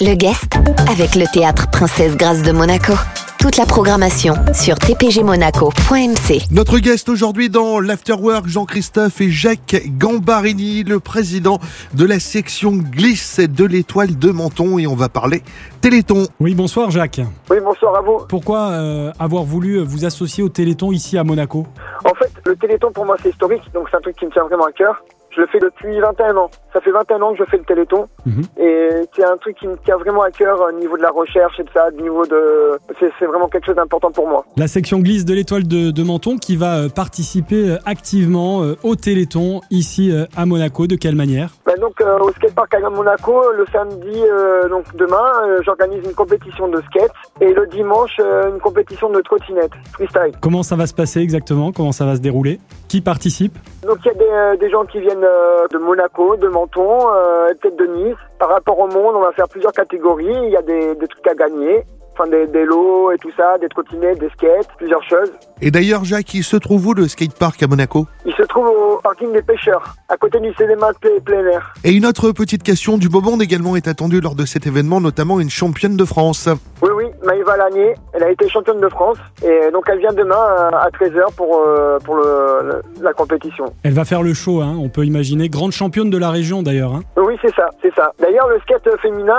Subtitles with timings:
[0.00, 0.54] Le guest
[0.90, 2.92] avec le théâtre Princesse Grâce de Monaco.
[3.38, 6.42] Toute la programmation sur tpgmonaco.mc.
[6.52, 11.58] Notre guest aujourd'hui dans l'Afterwork, Jean-Christophe et Jacques Gambarini, le président
[11.94, 15.42] de la section glisse de l'étoile de Menton et on va parler
[15.80, 16.28] Téléthon.
[16.38, 17.20] Oui, bonsoir Jacques.
[17.50, 18.18] Oui, bonsoir à vous.
[18.28, 21.66] Pourquoi euh, avoir voulu vous associer au Téléthon ici à Monaco?
[22.04, 24.44] En fait, le Téléthon pour moi c'est historique, donc c'est un truc qui me tient
[24.44, 25.02] vraiment à cœur.
[25.34, 26.50] Je le fais depuis 21 ans.
[26.72, 28.08] Ça fait 21 ans que je fais le Téléthon.
[28.26, 28.42] Mhm.
[28.58, 31.58] Et c'est un truc qui me tient vraiment à cœur au niveau de la recherche
[31.58, 32.78] et de ça, au niveau de...
[32.98, 34.44] C'est vraiment quelque chose d'important pour moi.
[34.56, 38.76] La section glisse de l'étoile de, de Menton qui va euh, participer euh, activement euh,
[38.82, 40.86] au Téléthon ici euh, à Monaco.
[40.86, 41.50] De quelle manière?
[41.66, 46.14] Ben donc euh, au skatepark à Monaco, le samedi, euh, donc demain, euh, j'organise une
[46.14, 47.10] compétition de skate.
[47.40, 50.32] Et le dimanche, euh, une compétition de trottinette, freestyle.
[50.40, 51.72] Comment ça va se passer exactement?
[51.72, 52.60] Comment ça va se dérouler?
[52.88, 53.54] Qui participe?
[53.82, 57.10] Donc il y a des, euh, des gens qui viennent euh, de Monaco, de Menton,
[57.10, 58.16] euh, peut-être de Nice.
[58.38, 60.38] Par rapport au monde, on va faire plusieurs catégories.
[60.44, 61.82] Il y a des, des trucs à gagner.
[62.14, 65.30] Enfin, des, des lots et tout ça, des trottinettes, des skates, plusieurs choses.
[65.62, 68.06] Et d'ailleurs, Jacques, il se trouve où le skatepark à Monaco?
[68.26, 71.72] Il se trouve au parking des pêcheurs, à côté du cinéma de plein- air.
[71.84, 75.00] Et une autre petite question, du beau monde également est attendue lors de cet événement,
[75.00, 76.48] notamment une championne de France.
[76.82, 76.90] Oui,
[77.24, 79.16] Maïva Lanier, elle a été championne de France.
[79.44, 82.22] Et donc elle vient demain euh, à 13h pour, euh, pour le,
[82.62, 83.64] le- la compétition.
[83.84, 85.48] Elle va faire le show, hein, on peut imaginer.
[85.48, 86.92] Grande championne de la région d'ailleurs.
[86.92, 87.02] hein.
[87.16, 88.12] Oui, c'est ça, c'est ça.
[88.20, 89.36] D'ailleurs, le skate féminin,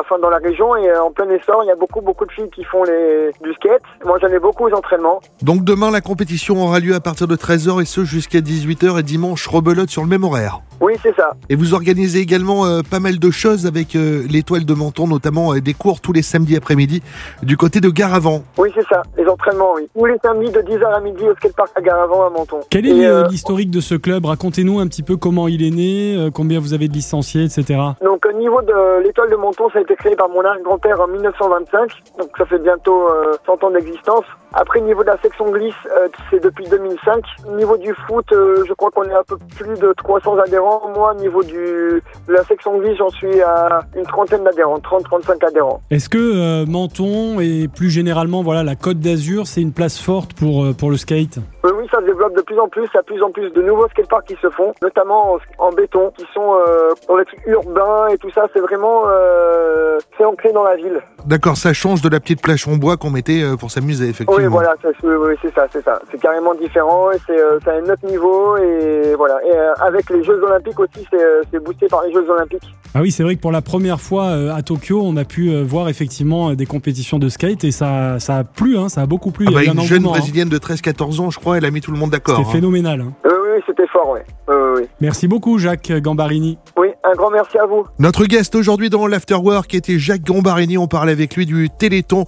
[0.00, 1.62] enfin dans la région est en plein essor.
[1.64, 3.82] Il y a beaucoup, beaucoup de filles qui font les, du skate.
[4.04, 5.20] Moi, j'en ai beaucoup aux entraînements.
[5.42, 9.02] Donc demain, la compétition aura lieu à partir de 13h et ce jusqu'à 18h et
[9.02, 10.60] dimanche, rebelote sur le même horaire.
[10.80, 11.32] Oui, c'est ça.
[11.48, 15.54] Et vous organisez également euh, pas mal de choses avec euh, l'étoile de Menton, notamment
[15.54, 17.02] euh, des cours tous les samedis après-midi
[17.42, 18.42] du côté de Garavant.
[18.56, 19.02] Oui, c'est ça.
[19.16, 19.88] Les entraînements, oui.
[19.94, 22.60] Tous les samedis de 10h à midi au skatepark à Garavant à Menton.
[22.70, 24.26] Quel est euh, l'historique de ce club?
[24.26, 27.80] Racontez-nous un petit peu comment il est né, euh, combien vous avez de licenciés, etc.
[28.02, 31.08] Donc au niveau de l'étoile de Menton, ça a été créé par mon arrière-grand-père en
[31.08, 34.24] 1925, donc ça fait bientôt euh, 100 ans d'existence.
[34.54, 37.22] Après, au niveau de la section glisse, euh, c'est depuis 2005.
[37.46, 40.67] Au niveau du foot, euh, je crois qu'on est à peu plus de 300 adhérents.
[40.94, 45.46] Moi, au niveau du, de la section glisse, j'en suis à une trentaine d'adhérents, 30-35
[45.46, 45.80] adhérents.
[45.90, 50.32] Est-ce que euh, Menton et plus généralement voilà la Côte d'Azur, c'est une place forte
[50.34, 51.38] pour, euh, pour le skate?
[51.64, 51.77] Oui, se
[52.18, 52.82] développe de plus en plus.
[52.92, 55.38] Il y a de plus en plus de nouveaux skateparks qui se font, notamment en,
[55.68, 58.46] en béton, qui sont euh, dans les trucs urbains et tout ça.
[58.52, 61.00] C'est vraiment euh, c'est ancré dans la ville.
[61.26, 64.42] D'accord, ça change de la petite plage en bois qu'on mettait euh, pour s'amuser, effectivement.
[64.42, 66.00] Oui, voilà, c'est- oui, c'est ça, c'est ça.
[66.10, 69.38] C'est carrément différent et c'est euh, un autre niveau et voilà.
[69.46, 71.18] Et euh, avec les Jeux Olympiques aussi, c'est
[71.52, 72.62] c'est boosté par les Jeux Olympiques.
[72.94, 75.50] Ah oui, c'est vrai que pour la première fois euh, à Tokyo, on a pu
[75.50, 79.06] euh, voir effectivement des compétitions de skate et ça, ça a plu, hein, ça a
[79.06, 79.44] beaucoup plu.
[79.48, 80.08] Ah Il y a bah, une jeune hein.
[80.08, 82.36] brésilienne de 13-14 ans, je crois, elle a mis tout le monde d'accord.
[82.38, 82.52] C'était hein.
[82.52, 83.00] phénoménal.
[83.00, 83.12] hein.
[83.24, 84.20] Oui, oui, c'était fort, oui,
[84.76, 84.82] oui.
[85.00, 86.58] Merci beaucoup, Jacques Gambarini.
[86.76, 87.84] Oui, un grand merci à vous.
[87.98, 90.78] Notre guest aujourd'hui dans l'Afterwork était Jacques Gambarini.
[90.78, 92.24] On parlait avec lui du Téléthon.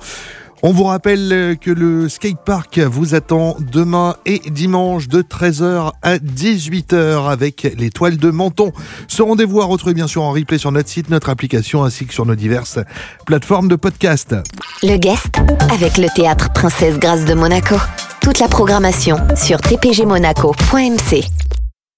[0.62, 6.16] On vous rappelle euh, que le skatepark vous attend demain et dimanche de 13h à
[6.18, 8.70] 18h avec l'étoile de Menton.
[9.08, 12.12] Ce rendez-vous à retrouver bien sûr en replay sur notre site, notre application ainsi que
[12.12, 12.78] sur nos diverses
[13.24, 14.36] plateformes de podcast.
[14.82, 15.34] Le guest
[15.72, 17.76] avec le théâtre Princesse Grâce de Monaco.
[18.20, 21.39] Toute la programmation sur tpgmonaco.mc.